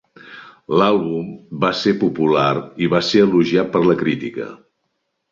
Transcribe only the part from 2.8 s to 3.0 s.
i